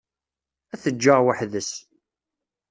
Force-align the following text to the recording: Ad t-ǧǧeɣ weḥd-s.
Ad 0.73 0.79
t-ǧǧeɣ 0.83 1.19
weḥd-s. 1.25 1.71